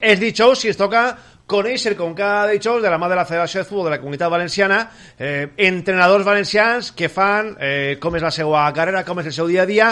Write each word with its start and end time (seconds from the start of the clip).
És 0.00 0.20
dijous 0.20 0.64
i 0.64 0.72
es 0.72 0.78
toca 0.80 1.04
conèixer, 1.52 1.94
com 1.98 2.14
cada 2.16 2.48
dijous, 2.52 2.80
de 2.82 2.90
la 2.90 2.98
mà 3.00 3.08
de 3.10 3.18
la 3.18 3.26
Federació 3.28 3.60
de 3.60 3.68
Futbol 3.68 3.88
de 3.88 3.94
la 3.94 4.00
Comunitat 4.00 4.30
Valenciana, 4.32 4.78
eh, 5.18 5.50
entrenadors 5.68 6.24
valencians 6.24 6.92
que 6.96 7.10
fan 7.12 7.52
eh, 7.60 7.98
com 8.00 8.16
és 8.16 8.24
la 8.24 8.32
seva 8.34 8.64
carrera, 8.74 9.04
com 9.04 9.20
és 9.20 9.28
el 9.28 9.36
seu 9.36 9.50
dia 9.50 9.66
a 9.66 9.68
dia, 9.68 9.90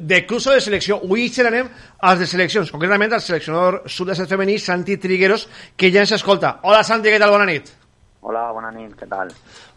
de 0.00 0.22
clubs 0.26 0.50
o 0.50 0.56
de 0.56 0.60
selecció. 0.60 1.00
Avui 1.02 1.28
xerrarem 1.32 1.70
als 1.98 2.20
de 2.20 2.30
seleccions, 2.30 2.72
concretament 2.74 3.14
al 3.14 3.24
seleccionador 3.24 3.82
sud-est 3.86 4.28
femení, 4.28 4.58
Santi 4.58 4.98
Trigueros, 5.00 5.48
que 5.76 5.92
ja 5.94 6.04
ens 6.04 6.16
escolta. 6.18 6.58
Hola, 6.62 6.84
Santi, 6.84 7.12
què 7.12 7.20
tal? 7.22 7.32
Bona 7.34 7.48
nit. 7.48 7.72
Hola, 8.20 8.48
bona 8.50 8.72
nit, 8.74 8.96
què 8.98 9.06
tal? 9.06 9.28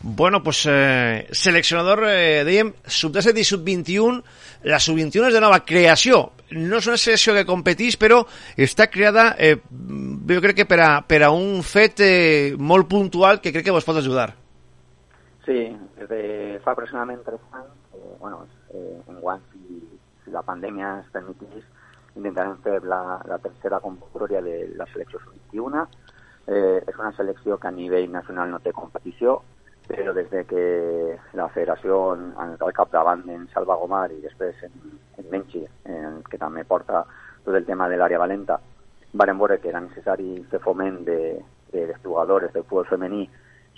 Bueno, 0.01 0.41
pues 0.41 0.63
eh, 0.65 1.27
seleccionador, 1.29 2.01
eh, 2.09 2.41
dèiem, 2.47 2.71
sub-17 2.89 3.37
i 3.37 3.45
sub-21, 3.45 4.17
la 4.65 4.79
sub-21 4.81 5.27
és 5.29 5.35
de 5.37 5.41
nova 5.43 5.59
creació. 5.61 6.23
No 6.57 6.79
és 6.81 6.87
una 6.89 6.97
selecció 6.97 7.35
que 7.37 7.45
competeix, 7.45 7.99
però 8.01 8.23
està 8.57 8.89
creada, 8.89 9.35
eh, 9.37 9.59
jo 9.61 10.41
crec 10.41 10.57
que 10.63 10.67
per 10.67 10.79
a, 10.81 10.89
per 11.05 11.21
a 11.27 11.29
un 11.35 11.61
fet 11.61 12.01
eh, 12.01 12.55
molt 12.57 12.89
puntual 12.89 13.43
que 13.43 13.53
crec 13.53 13.69
que 13.69 13.75
vos 13.75 13.85
pot 13.85 14.01
ajudar. 14.01 14.31
Sí, 15.45 15.69
des 15.99 16.09
de 16.09 16.23
fa 16.65 16.73
aproximadament 16.73 17.21
3 17.27 17.45
anys, 17.61 17.77
eh, 17.93 18.15
bueno, 18.19 18.41
eh, 18.73 18.97
en 19.05 19.21
guany, 19.21 19.45
si, 19.53 19.83
si 20.25 20.33
la 20.33 20.41
pandèmia 20.45 20.97
es 21.05 21.13
permetís, 21.13 21.69
intentarem 22.17 22.57
fer 22.65 22.81
la, 22.89 23.21
la 23.29 23.37
tercera 23.37 23.79
convocatòria 23.85 24.41
de 24.41 24.63
la 24.81 24.89
selecció 24.89 25.21
sub-21, 25.21 25.85
Eh, 26.47 26.81
és 26.87 26.95
una 26.97 27.11
selecció 27.13 27.57
que 27.57 27.69
a 27.69 27.71
nivell 27.71 28.09
nacional 28.11 28.49
no 28.49 28.59
té 28.59 28.73
competició, 28.73 29.41
però 29.87 30.13
des 30.13 30.29
de 30.31 30.43
que 30.47 30.63
la 31.37 31.47
federació 31.49 32.15
el 32.15 32.73
capdavant 32.73 33.27
en 33.29 33.47
Salva 33.53 33.75
Gomar 33.75 34.07
i 34.11 34.21
després 34.23 34.63
en, 34.65 34.73
en 35.17 35.29
Menchi, 35.29 35.61
en, 35.85 36.21
que 36.29 36.39
també 36.41 36.63
porta 36.65 37.03
tot 37.45 37.55
el 37.55 37.65
tema 37.65 37.89
de 37.89 37.97
l'àrea 37.99 38.21
valenta, 38.21 38.59
varen 39.13 39.37
veure 39.37 39.59
que 39.59 39.69
era 39.69 39.81
necessari 39.83 40.39
fer 40.49 40.61
foment 40.63 41.01
de, 41.05 41.19
de 41.73 41.87
les 41.87 42.01
jugadores 42.03 42.53
del 42.53 42.63
futbol 42.63 42.87
femení, 42.89 43.25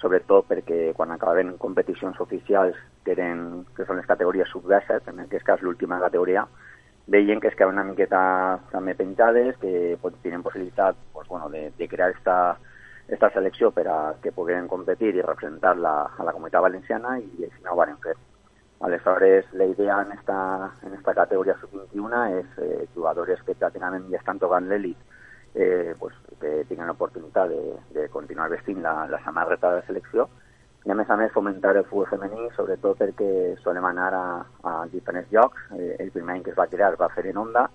sobretot 0.01 0.49
perquè 0.49 0.91
quan 0.97 1.11
acabaven 1.11 1.55
competicions 1.57 2.19
oficials, 2.19 2.77
que, 3.03 3.15
eren, 3.15 3.63
que 3.75 3.87
són 3.87 3.99
les 3.99 4.07
categories 4.07 4.51
sub-17, 4.51 5.09
en 5.11 5.25
aquest 5.25 5.45
cas 5.47 5.63
l'última 5.63 5.99
categoria, 6.03 6.45
veien 7.07 7.39
que 7.39 7.47
es 7.49 7.55
quedaven 7.55 7.75
una 7.75 7.89
miqueta 7.89 8.59
també 8.71 8.95
penjades, 8.95 9.57
que 9.59 9.97
tenen 10.21 10.43
possibilitat 10.43 10.95
pues, 11.13 11.27
bueno, 11.27 11.49
de, 11.49 11.71
de 11.77 11.87
crear 11.87 12.11
esta, 12.11 12.57
esta 13.07 13.29
selecció 13.31 13.71
per 13.71 13.87
a 13.87 14.15
que 14.21 14.31
puguin 14.31 14.67
competir 14.67 15.15
i 15.15 15.21
representar 15.21 15.75
la, 15.77 15.95
a 16.17 16.23
la 16.23 16.31
comunitat 16.31 16.63
valenciana 16.63 17.17
i 17.19 17.47
així 17.47 17.63
no 17.63 17.73
ho 17.73 17.79
van 17.81 17.97
fer. 18.03 18.15
Aleshores, 18.83 19.45
la 19.53 19.65
idea 19.65 20.01
en 20.01 20.11
esta, 20.11 20.71
en 20.83 20.93
esta 20.93 21.13
categoria 21.15 21.55
sub-21 21.59 22.23
és 22.39 22.57
eh, 22.59 22.85
jugadores 22.95 23.43
que 23.47 23.55
pràcticament 23.55 24.09
ja 24.11 24.19
estan 24.19 24.39
tocant 24.39 24.67
l'elit 24.67 24.97
eh, 25.55 25.95
pues, 25.99 26.15
que 26.41 26.63
tinguin 26.67 26.89
l'oportunitat 26.91 27.51
de, 27.51 27.77
de 27.95 28.07
continuar 28.11 28.49
vestint 28.51 28.81
la, 28.83 29.05
la 29.07 29.21
samarreta 29.23 29.75
de 29.75 29.85
selecció 29.87 30.27
i 30.83 30.91
a 30.91 30.95
més 30.99 31.09
a 31.09 31.15
més 31.15 31.31
fomentar 31.31 31.75
el 31.77 31.85
futbol 31.87 32.09
femení, 32.09 32.49
sobretot 32.55 32.97
perquè 32.99 33.29
solem 33.63 33.85
anar 33.87 34.09
a, 34.17 34.25
a 34.67 34.73
diferents 34.91 35.31
llocs. 35.31 35.69
Eh, 35.77 35.95
el 36.03 36.11
primer 36.11 36.35
any 36.35 36.43
que 36.43 36.51
es 36.51 36.59
va 36.59 36.67
crear 36.67 36.91
es 36.93 36.99
va 36.99 37.11
fer 37.13 37.29
en 37.31 37.39
Onda, 37.39 37.69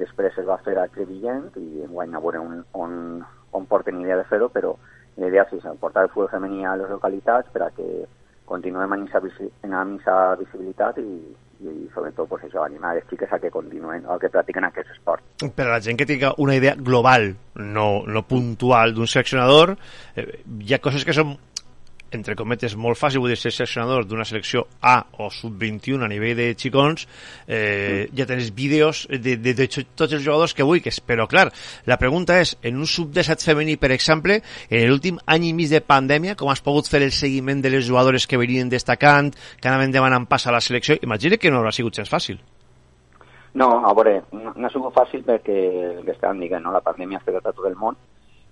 després 0.00 0.34
es 0.38 0.48
va 0.48 0.58
fer 0.64 0.74
a 0.78 0.88
Crevillent 0.90 1.52
i 1.60 1.84
enguany 1.86 2.14
a 2.14 2.22
veure 2.24 2.42
on, 2.42 2.58
on, 2.72 2.98
on 3.54 3.70
porten 3.70 4.02
idea 4.02 4.18
de 4.18 4.26
fer-ho, 4.30 4.50
però 4.50 4.74
la 5.16 5.30
idea 5.30 5.46
és 5.46 5.66
portar 5.80 6.08
el 6.08 6.10
futbol 6.10 6.32
femení 6.32 6.66
a 6.66 6.74
les 6.80 6.90
localitats 6.90 7.54
per 7.54 7.68
a 7.68 7.70
que 7.76 7.88
continuem 8.50 8.92
en 8.92 9.06
aquesta 9.06 10.34
visibilitat 10.40 10.98
i, 11.00 11.08
i 11.64 11.86
sobretot 11.94 12.28
pues, 12.28 12.42
això, 12.48 12.64
animar 12.66 12.96
les 12.98 13.06
xiques 13.08 13.30
a 13.32 13.38
que 13.38 13.52
continuen 13.54 14.04
o 14.10 14.18
que 14.18 14.28
practiquen 14.28 14.66
aquest 14.66 14.90
esport. 14.92 15.22
Per 15.40 15.68
a 15.68 15.76
la 15.76 15.80
gent 15.80 15.96
que 16.00 16.06
tinga 16.10 16.34
una 16.42 16.58
idea 16.58 16.74
global, 16.74 17.30
no, 17.54 18.02
no 18.06 18.26
puntual 18.26 18.92
d'un 18.94 19.06
seleccionador, 19.06 19.76
eh, 20.16 20.28
hi 20.60 20.74
ha 20.74 20.82
coses 20.82 21.06
que 21.06 21.16
són 21.16 21.36
entre 22.16 22.36
cometes, 22.38 22.76
molt 22.76 22.98
fàcil, 22.98 23.20
vull 23.22 23.32
dir, 23.32 23.38
ser 23.40 23.52
seleccionador 23.54 24.06
d'una 24.08 24.26
selecció 24.28 24.64
A 24.82 24.96
o 25.18 25.28
sub-21 25.32 26.04
a 26.04 26.08
nivell 26.10 26.36
de 26.38 26.48
xicons, 26.58 27.06
eh, 27.46 28.06
mm. 28.08 28.16
ja 28.18 28.26
tens 28.30 28.50
vídeos 28.54 29.04
de, 29.10 29.36
de, 29.36 29.54
de 29.54 29.68
tots 29.68 30.12
els 30.12 30.24
jugadors 30.24 30.54
que 30.54 30.66
vulguis, 30.66 31.00
però 31.04 31.28
clar, 31.30 31.48
la 31.90 31.98
pregunta 32.00 32.38
és, 32.40 32.56
en 32.62 32.80
un 32.80 32.88
sub-17 32.90 33.50
femení, 33.50 33.76
per 33.80 33.92
exemple, 33.94 34.40
en 34.70 34.88
l'últim 34.90 35.20
any 35.26 35.50
i 35.50 35.54
mig 35.56 35.70
de 35.72 35.82
pandèmia, 35.84 36.36
com 36.38 36.50
has 36.52 36.64
pogut 36.64 36.90
fer 36.90 37.02
el 37.04 37.12
seguiment 37.12 37.62
de 37.64 37.72
les 37.74 37.86
jugadores 37.88 38.26
que 38.26 38.40
venien 38.40 38.72
destacant, 38.72 39.32
que 39.60 39.70
anaven 39.70 39.94
demanant 39.94 40.28
pas 40.30 40.46
a 40.46 40.54
la 40.54 40.62
selecció, 40.64 40.98
imagina 41.02 41.38
que 41.40 41.50
no 41.50 41.62
haurà 41.62 41.72
sigut 41.74 42.00
gens 42.00 42.12
fàcil. 42.12 42.40
No, 43.54 43.68
a 43.86 43.92
veure, 43.94 44.24
no, 44.34 44.50
no 44.56 44.66
ha 44.66 44.72
sigut 44.72 44.94
fàcil 44.96 45.22
perquè 45.22 45.54
el 45.92 46.02
que 46.02 46.14
estàvem 46.16 46.42
dient, 46.42 46.64
no? 46.64 46.72
la 46.74 46.82
pandèmia 46.82 47.20
ha 47.20 47.22
afectat 47.22 47.52
a 47.52 47.54
tot 47.54 47.68
el 47.70 47.76
món, 47.78 47.94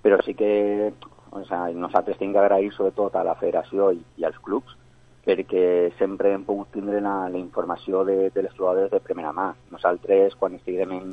però 0.02 0.18
sí 0.22 0.34
que 0.38 0.92
o 1.32 1.42
sigui, 1.48 1.80
nosaltres 1.80 2.18
tinc 2.20 2.36
que 2.36 2.42
agrair 2.42 2.72
sobretot 2.76 3.16
a 3.16 3.24
la 3.24 3.36
federació 3.40 3.90
i, 3.96 4.02
i 4.20 4.28
als 4.28 4.38
clubs 4.44 4.76
perquè 5.22 5.92
sempre 5.98 6.32
hem 6.34 6.42
pogut 6.44 6.72
tindre 6.74 7.00
la, 7.00 7.28
la 7.30 7.38
informació 7.38 8.02
de, 8.04 8.30
de 8.34 8.42
les 8.42 8.54
jugadores 8.56 8.90
de 8.90 9.00
primera 9.00 9.30
mà. 9.32 9.52
Nosaltres, 9.70 10.34
quan 10.34 10.56
estiguem 10.58 10.96
en, 10.96 11.12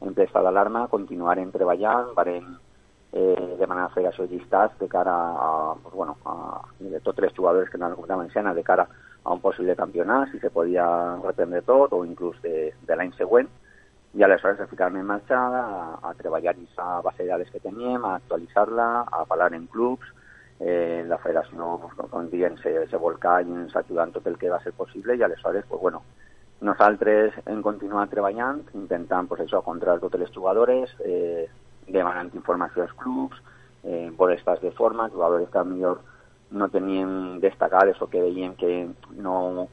en 0.00 0.14
ple 0.14 0.28
d'alarma, 0.30 0.86
continuarem 0.92 1.50
treballant, 1.50 2.12
farem 2.14 2.52
eh, 3.12 3.56
demanar 3.58 3.88
a 3.88 3.88
la 3.88 3.94
federació 3.96 4.28
llistats 4.30 4.78
de 4.78 4.88
cara 4.88 5.14
a, 5.14 5.74
pues, 5.82 5.94
bueno, 5.94 6.16
a, 6.24 6.62
de 6.78 7.00
totes 7.00 7.26
les 7.26 7.34
jugadores 7.36 7.70
que 7.70 7.78
no 7.78 7.86
han 7.86 7.92
la 7.92 7.96
comunitat 7.96 8.18
valenciana 8.22 8.54
de 8.54 8.62
cara 8.62 8.86
a 9.24 9.32
un 9.32 9.40
possible 9.40 9.74
campionat, 9.76 10.30
si 10.30 10.38
se 10.38 10.50
podia 10.50 10.86
reprendre 11.24 11.62
tot, 11.62 11.92
o 11.92 12.04
inclús 12.06 12.38
de, 12.42 12.72
de 12.86 12.96
l'any 12.96 13.12
següent, 13.18 13.50
i 14.14 14.22
aleshores 14.22 14.60
a 14.60 14.66
ficar-me 14.66 15.00
en 15.00 15.06
marxa 15.06 15.38
a, 15.38 15.98
a 16.02 16.14
treballar 16.14 16.54
aquesta 16.54 17.00
base 17.04 17.22
de 17.22 17.28
dades 17.28 17.50
que 17.50 17.60
teníem, 17.60 18.04
a 18.04 18.16
actualitzar-la, 18.16 18.88
a 19.12 19.24
parlar 19.28 19.52
en 19.54 19.66
clubs, 19.66 20.06
eh, 20.60 21.04
la 21.06 21.18
federació, 21.22 21.76
com 22.10 22.30
dient, 22.32 22.56
se, 22.62 22.72
se 22.90 22.98
volcà 22.98 23.38
i 23.42 23.52
ens 23.52 23.76
ajudant 23.76 24.14
tot 24.14 24.26
el 24.26 24.38
que 24.38 24.50
va 24.50 24.62
ser 24.64 24.72
possible 24.72 25.16
i 25.16 25.22
aleshores, 25.22 25.66
pues, 25.68 25.80
bueno, 25.80 26.02
nosaltres 26.60 27.36
hem 27.46 27.62
continuat 27.62 28.10
treballant, 28.10 28.64
intentant 28.74 29.28
pues, 29.28 29.44
això, 29.44 29.62
controlar 29.62 30.00
totes 30.02 30.24
les 30.24 30.34
jugadores, 30.34 30.94
eh, 31.04 31.46
demanant 31.86 32.32
informació 32.34 32.82
als 32.82 32.96
clubs, 32.98 33.38
eh, 33.84 34.10
de 34.62 34.70
forma, 34.72 35.08
jugadores 35.08 35.48
que 35.50 35.64
millor 35.64 36.00
no 36.50 36.68
tenien 36.68 37.40
destacades 37.40 38.00
o 38.02 38.08
que 38.08 38.20
veiem 38.20 38.54
que 38.56 38.88
no, 39.12 39.68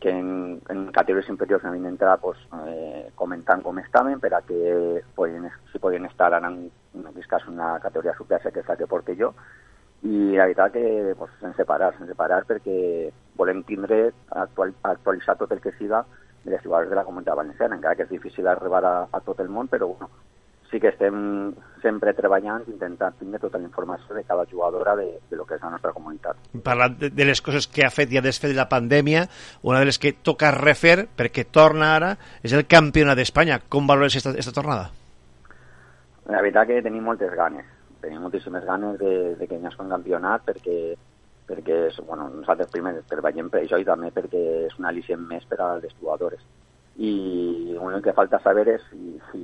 que 0.00 0.10
en, 0.10 0.60
en 0.68 0.86
categories 0.92 1.28
inferiors 1.32 1.64
havien 1.64 1.86
d'entrar 1.88 2.18
pues, 2.20 2.38
eh, 2.68 3.08
comentant 3.14 3.62
com 3.64 3.78
estaven 3.80 4.20
per 4.20 4.34
a 4.36 4.42
que 4.44 5.02
podien, 5.16 5.48
si 5.72 5.80
podien 5.80 6.04
estar 6.04 6.32
ara 6.34 6.48
en, 6.48 6.66
en 6.94 7.06
aquest 7.12 7.30
cas 7.30 7.46
una 7.48 7.78
categoria 7.80 8.16
superior 8.18 8.52
que 8.52 8.60
és 8.60 8.68
la 8.68 8.76
que 8.76 8.90
porte 8.90 9.16
jo 9.16 9.32
i 10.04 10.36
la 10.36 10.44
veritat 10.44 10.74
que 10.74 11.14
pues, 11.16 11.32
sense 11.40 11.64
parar, 11.64 11.94
sense 11.96 12.14
parar 12.14 12.44
perquè 12.44 13.10
volem 13.36 13.64
tindre 13.64 14.12
actual, 14.30 14.74
actualitzar 14.82 15.38
tot 15.40 15.52
el 15.52 15.64
que 15.64 15.72
siga 15.80 16.04
de 16.44 16.52
les 16.52 16.62
jugadores 16.62 16.90
de 16.90 16.96
la 16.96 17.04
comunitat 17.04 17.36
valenciana, 17.36 17.76
encara 17.76 17.96
que 17.96 18.04
és 18.04 18.12
difícil 18.12 18.46
arribar 18.46 18.84
a, 18.84 18.96
a 19.10 19.20
tot 19.20 19.40
el 19.40 19.48
món, 19.48 19.66
però 19.72 19.88
bueno, 19.88 20.10
sí 20.70 20.80
que 20.80 20.90
estem 20.90 21.54
sempre 21.82 22.12
treballant 22.16 22.64
intentant 22.70 23.14
tindre 23.20 23.40
tota 23.42 23.60
la 23.60 23.68
informació 23.68 24.14
de 24.16 24.24
cada 24.24 24.46
jugadora 24.50 24.96
de, 24.98 25.06
de 25.30 25.36
lo 25.38 25.46
que 25.46 25.56
és 25.56 25.62
la 25.62 25.70
nostra 25.70 25.92
comunitat. 25.94 26.40
Parlant 26.66 26.96
de, 27.00 27.10
de 27.14 27.26
les 27.28 27.42
coses 27.42 27.68
que 27.70 27.86
ha 27.86 27.92
fet 27.94 28.12
i 28.12 28.18
ha 28.18 28.24
desfet 28.24 28.52
de 28.52 28.58
la 28.58 28.68
pandèmia, 28.70 29.26
una 29.62 29.80
de 29.80 29.90
les 29.90 30.00
que 30.02 30.14
toca 30.16 30.50
refer, 30.54 31.06
perquè 31.16 31.46
torna 31.46 31.94
ara, 31.96 32.12
és 32.42 32.56
el 32.56 32.66
campionat 32.66 33.18
d'Espanya. 33.18 33.60
Com 33.68 33.86
valores 33.86 34.18
aquesta 34.18 34.54
tornada? 34.56 34.90
La 36.26 36.42
veritat 36.42 36.66
que 36.68 36.82
tenim 36.82 37.06
moltes 37.06 37.32
ganes. 37.38 37.66
Tenim 38.02 38.22
moltíssimes 38.22 38.64
ganes 38.66 38.98
de, 38.98 39.12
de 39.38 39.46
que 39.46 39.58
hi 39.58 39.66
hagi 39.66 39.82
un 39.82 39.92
campionat 39.94 40.46
perquè 40.46 40.78
perquè 41.46 41.74
és, 41.86 41.98
bueno, 42.02 42.24
nosaltres 42.34 42.72
primer 42.72 42.96
treballem 43.06 43.46
per 43.52 43.60
això 43.60 43.78
i 43.78 43.84
també 43.86 44.08
perquè 44.10 44.40
és 44.66 44.72
un 44.80 44.88
al·licient 44.88 45.20
més 45.30 45.44
per 45.46 45.60
a 45.62 45.76
les 45.78 45.94
jugadores 45.94 46.42
i 46.96 47.76
l'únic 47.76 48.06
que 48.06 48.16
falta 48.16 48.40
saber 48.40 48.66
és 48.72 48.84
si, 48.90 49.16
si 49.30 49.40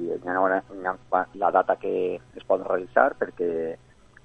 la 1.41 1.51
data 1.51 1.77
que 1.77 1.95
es 2.17 2.45
pot 2.49 2.63
realitzar, 2.65 3.13
perquè 3.21 3.77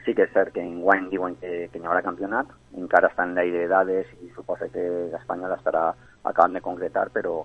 sí 0.05 0.13
que 0.15 0.23
és 0.23 0.31
cert 0.31 0.53
que 0.55 0.63
en 0.63 0.79
guany 0.79 1.09
diuen 1.11 1.35
que, 1.41 1.67
que 1.71 1.79
hi 1.81 1.85
haurà 1.85 2.01
campionat, 2.05 2.47
encara 2.79 3.09
està 3.11 3.25
en 3.27 3.35
l'aire 3.35 3.65
de 3.65 3.71
dades 3.71 4.13
i 4.23 4.31
suposa 4.35 4.69
que 4.71 4.85
l'Espanyol 5.11 5.57
estarà 5.57 5.89
acabant 6.23 6.55
de 6.55 6.63
concretar, 6.63 7.09
però, 7.11 7.41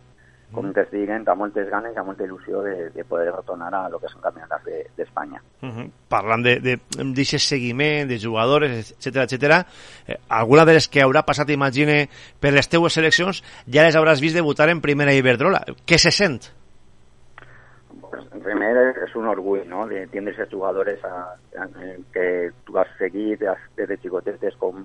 com 0.53 0.67
mm. 0.67 0.79
es 0.83 0.91
diguen, 0.93 1.25
amb 1.27 1.43
moltes 1.43 1.69
ganes 1.71 1.95
i 1.95 2.01
amb 2.01 2.11
molta 2.13 2.27
il·lusió 2.27 2.63
de, 2.65 2.91
de 2.95 3.05
poder 3.09 3.33
retornar 3.33 3.71
a 3.75 3.89
lo 3.91 3.99
que 4.01 4.11
són 4.13 4.23
campionats 4.25 4.69
d'Espanya. 4.97 5.41
De, 5.41 5.67
uh 5.67 5.73
-huh. 5.73 5.91
Parlant 6.09 6.45
d'aquest 6.45 6.97
de, 6.99 7.13
de, 7.15 7.39
seguiment, 7.39 8.09
de 8.09 8.19
jugadores, 8.19 8.93
etc 8.93 9.25
etc. 9.25 9.67
Eh, 10.07 10.19
alguna 10.29 10.65
de 10.65 10.75
les 10.75 10.89
que 10.89 11.03
haurà 11.03 11.25
passat, 11.25 11.51
imagine, 11.51 12.09
per 12.41 12.53
les 12.53 12.69
teues 12.69 12.93
seleccions, 12.93 13.43
ja 13.67 13.83
les 13.83 13.97
hauràs 13.97 14.21
vist 14.21 14.35
debutar 14.35 14.69
en 14.69 14.81
primera 14.81 15.15
Iberdrola. 15.15 15.65
Què 15.87 15.99
se 15.99 16.11
sent? 16.11 16.41
Pues, 18.01 18.25
primer 18.45 18.95
és 19.05 19.15
un 19.17 19.27
orgull, 19.27 19.67
¿no?, 19.69 19.87
de 19.87 20.07
tindre 20.09 20.35
aquests 20.35 20.53
jugadores 20.53 21.03
a, 21.05 21.37
a, 21.57 21.69
que 22.13 22.51
tu 22.65 22.79
has 22.79 22.89
seguit 22.99 23.41
des 23.41 23.89
de 23.89 23.97
xicotetes 23.97 24.55
com, 24.57 24.85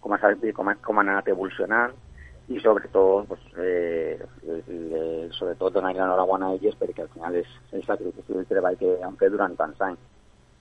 com, 0.00 0.12
has, 0.12 0.36
com, 0.54 0.74
com 0.82 0.98
han 0.98 1.08
anat 1.08 1.28
evolucionant, 1.28 1.92
i 2.48 2.60
sobretot, 2.60 3.26
pues, 3.28 3.40
eh, 3.58 4.18
sobretot 5.36 5.74
donar 5.74 5.94
l'enhorabona 5.94 6.48
a 6.48 6.56
elles 6.56 6.76
perquè 6.78 7.04
al 7.04 7.10
final 7.14 7.34
és 7.40 7.50
el 7.72 7.84
sacrifici 7.86 8.32
del 8.36 8.46
treball 8.46 8.78
que 8.80 8.94
han 9.04 9.18
fet 9.20 9.32
durant 9.34 9.56
tants 9.56 9.80
anys. 9.88 10.00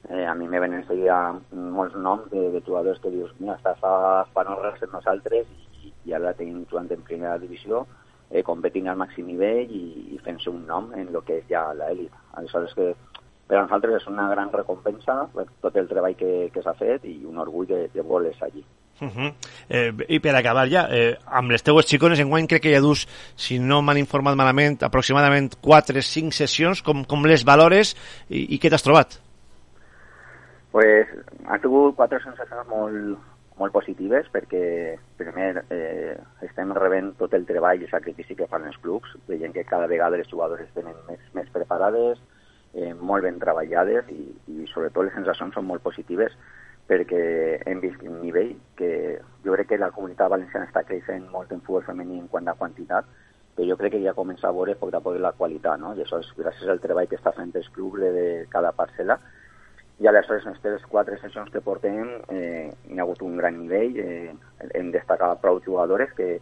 Eh, 0.10 0.26
a 0.26 0.34
mi 0.36 0.48
me 0.48 0.60
venen 0.64 0.86
seguida 0.88 1.18
molts 1.52 1.96
noms 1.96 2.30
de, 2.32 2.50
de 2.54 2.62
jugadors 2.66 3.00
que 3.04 3.12
dius, 3.12 3.34
mira, 3.40 3.58
estàs 3.58 3.82
a 3.84 4.26
Panorres 4.34 4.84
amb 4.86 4.98
nosaltres 5.00 5.50
i, 5.84 5.92
i 6.08 6.14
ara 6.16 6.36
tenim 6.38 6.64
jugant 6.70 6.92
en 6.94 7.04
primera 7.08 7.38
divisió, 7.42 7.86
eh, 8.30 8.44
competint 8.44 8.88
al 8.88 9.00
màxim 9.02 9.28
nivell 9.28 9.74
i, 9.74 9.84
i 10.16 10.22
fent-se 10.24 10.50
un 10.54 10.66
nom 10.70 10.92
en 10.94 11.10
el 11.10 11.22
que 11.28 11.42
és 11.42 11.50
ja 11.52 11.68
l'elit. 11.74 12.14
Aleshores 12.40 12.76
que 12.78 12.94
per 13.48 13.58
a 13.58 13.64
nosaltres 13.64 14.02
és 14.02 14.08
una 14.12 14.28
gran 14.32 14.52
recompensa 14.52 15.22
per 15.34 15.48
tot 15.64 15.78
el 15.80 15.88
treball 15.88 16.16
que, 16.20 16.50
que 16.54 16.64
s'ha 16.64 16.76
fet 16.80 17.06
i 17.08 17.20
un 17.26 17.40
orgull 17.44 17.68
de, 17.70 17.86
de 17.94 18.04
voler 18.04 18.36
allí. 18.44 18.64
Uh 19.00 19.08
-huh. 19.08 19.34
eh, 19.70 19.94
I 20.08 20.20
per 20.20 20.36
acabar 20.36 20.68
ja, 20.68 20.88
eh, 20.90 21.18
amb 21.26 21.52
les 21.52 21.64
teues 21.64 21.86
xicones, 21.86 22.20
en 22.20 22.30
guany 22.30 22.48
crec 22.48 22.64
que 22.64 22.74
ja 22.74 22.82
dus, 22.82 23.08
si 23.36 23.60
no 23.60 23.82
m'han 23.82 23.98
informat 23.98 24.36
malament, 24.36 24.82
aproximadament 24.82 25.56
4-5 25.62 26.32
sessions, 26.32 26.82
com, 26.82 27.06
com 27.06 27.26
les 27.26 27.44
valores 27.46 27.96
i, 28.30 28.56
i 28.56 28.60
què 28.60 28.70
t'has 28.70 28.84
trobat? 28.84 29.20
Pues 30.72 31.08
ha 31.46 31.58
sigut 31.60 31.96
quatre 31.96 32.20
sensacions 32.24 32.68
molt, 32.68 33.18
molt 33.58 33.74
positives 33.74 34.28
perquè 34.34 34.98
primer 35.18 35.64
eh, 35.70 36.18
estem 36.42 36.74
rebent 36.74 37.14
tot 37.18 37.34
el 37.34 37.46
treball 37.46 37.82
i 37.82 37.88
sacrifici 37.88 38.36
que 38.36 38.48
fan 38.48 38.66
els 38.66 38.78
clubs, 38.78 39.14
veient 39.28 39.54
que 39.54 39.66
cada 39.66 39.88
vegada 39.88 40.18
les 40.18 40.30
jugadores 40.30 40.70
tenen 40.74 40.96
més, 41.08 41.20
més 41.34 41.50
preparades, 41.50 42.20
eh, 42.74 42.94
molt 42.94 43.24
ben 43.24 43.40
treballades 43.40 44.10
i, 44.14 44.30
i 44.54 44.68
sobretot 44.74 45.06
les 45.06 45.14
sensacions 45.14 45.54
són 45.54 45.66
molt 45.66 45.84
positives 45.86 46.36
perquè 46.88 47.22
hem 47.68 47.82
vist 47.84 48.04
un 48.08 48.22
nivell 48.24 48.54
que 48.80 48.90
jo 49.44 49.56
crec 49.56 49.74
que 49.74 49.80
la 49.82 49.92
comunitat 49.92 50.32
valenciana 50.32 50.68
està 50.70 50.86
creixent 50.88 51.26
molt 51.32 51.52
en 51.52 51.64
futbol 51.64 51.84
femení 51.84 52.20
en 52.22 52.30
quant 52.32 52.48
a 52.48 52.56
quantitat, 52.60 53.08
però 53.56 53.68
jo 53.68 53.78
crec 53.80 53.96
que 53.98 54.04
ja 54.04 54.16
comença 54.16 54.48
a 54.48 54.54
veure 54.56 54.78
poc 54.80 54.94
a 54.94 55.02
poc 55.04 55.18
la 55.20 55.34
qualitat, 55.36 55.82
no? 55.82 55.96
I 55.98 56.04
això 56.04 56.22
és 56.24 56.30
gràcies 56.38 56.70
al 56.70 56.80
treball 56.84 57.10
que 57.10 57.18
està 57.20 57.34
fent 57.36 57.52
el 57.56 57.68
club 57.76 57.98
de 58.00 58.46
cada 58.54 58.72
parcel·la. 58.78 59.18
I 60.00 60.08
aleshores, 60.08 60.46
en 60.46 60.54
aquestes 60.54 60.86
quatre 60.92 61.18
sessions 61.18 61.50
que 61.50 61.64
portem, 61.66 62.12
eh, 62.30 62.70
hi 62.86 63.00
ha 63.00 63.02
hagut 63.02 63.24
un 63.26 63.36
gran 63.42 63.58
nivell, 63.58 63.98
eh, 63.98 64.36
hem 64.78 64.92
destacat 64.94 65.42
prou 65.42 65.58
jugadores 65.66 66.14
que, 66.14 66.38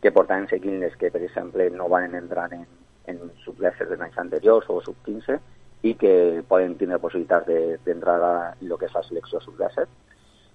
que 0.00 0.12
portaven 0.14 0.46
seguint 0.48 0.78
les 0.80 0.94
que, 0.96 1.10
per 1.10 1.24
exemple, 1.26 1.66
no 1.74 1.88
van 1.90 2.14
entrar 2.14 2.46
en, 2.54 2.64
en 3.10 3.18
sub-10 3.42 3.82
de 3.90 3.98
anys 3.98 4.22
anteriors 4.22 4.70
o 4.70 4.78
sub-15, 4.86 5.40
i 5.84 5.92
que 6.00 6.42
poden 6.48 6.78
tindre 6.80 6.98
possibilitats 7.02 7.46
d'entrar 7.84 8.16
de, 8.22 8.26
a 8.26 8.52
el 8.64 8.76
que 8.80 8.88
és 8.88 8.96
la 8.96 9.04
selecció 9.04 9.40
sub-17 9.44 9.86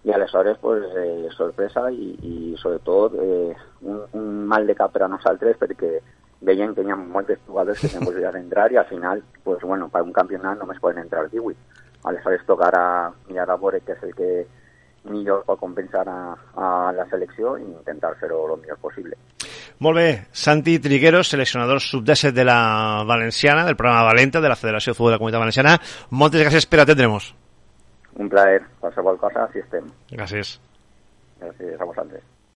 i 0.04 0.14
aleshores 0.16 0.58
pues, 0.62 0.86
eh, 0.98 1.28
sorpresa 1.36 1.90
i, 1.92 2.14
i 2.24 2.56
sobretot 2.58 3.18
eh, 3.20 3.56
un, 3.82 4.00
un 4.16 4.30
mal 4.48 4.66
de 4.66 4.76
cap 4.76 4.94
per 4.96 5.04
a 5.06 5.12
nosaltres 5.12 5.60
perquè 5.60 5.98
veiem 6.50 6.74
que 6.74 6.86
hi 6.86 6.92
ha 6.92 6.98
moltes 6.98 7.42
jugadors 7.46 7.82
que 7.82 7.90
tenen 7.92 8.08
possibilitat 8.08 8.38
d'entrar 8.40 8.70
i 8.72 8.80
al 8.80 8.88
final, 8.88 9.24
pues, 9.44 9.62
bueno, 9.62 9.90
per 9.94 10.06
un 10.08 10.16
campionat 10.16 10.58
només 10.58 10.80
poden 10.80 11.04
entrar 11.04 11.28
18. 11.28 11.84
Aleshores 12.10 12.46
tocarà 12.48 12.84
mirar 13.28 13.50
a 13.50 13.60
veure 13.60 13.84
què 13.84 13.98
és 13.98 14.06
el 14.08 14.16
que 14.16 14.30
millor 15.10 15.44
pot 15.48 15.60
compensar 15.60 16.06
a, 16.08 16.22
a 16.56 16.70
la 16.96 17.06
selecció 17.12 17.58
i 17.60 17.68
intentar 17.68 18.16
fer-ho 18.22 18.46
el 18.48 18.62
millor 18.62 18.80
possible. 18.80 19.20
Molt 19.80 19.96
bé, 19.96 20.26
Santi 20.36 20.78
Trigueros, 20.84 21.30
seleccionador 21.30 21.80
sub-17 21.80 22.34
de 22.34 22.44
la 22.44 23.04
Valenciana, 23.08 23.64
del 23.66 23.78
programa 23.78 24.04
Valenta, 24.04 24.42
de 24.42 24.50
la 24.50 24.58
Federació 24.60 24.92
de 24.92 24.98
Futbol 24.98 25.14
de 25.14 25.16
la 25.16 25.20
Comunitat 25.22 25.40
Valenciana. 25.40 25.78
Moltes 26.12 26.44
gràcies 26.44 26.68
per 26.68 26.82
atendre'ns. 26.84 27.30
Un 28.20 28.28
plaer. 28.28 28.66
Qualsevol 28.82 29.22
cosa, 29.22 29.48
si 29.54 29.64
estem. 29.64 29.88
Gràcies. 30.12 30.58
Gràcies 31.40 31.80
a 31.80 31.88
vosaltres. 31.88 32.39